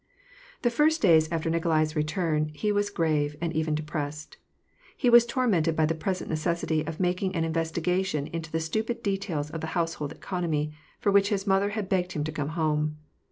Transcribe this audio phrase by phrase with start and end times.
[0.63, 4.37] Thb first days after Nikolai's return, he was grave, and even depressed.
[4.97, 9.03] He was tormented by the present necessity of mak ing an investigation into the stupid
[9.03, 12.97] details of the household economy, for which his mother had begged him to come home.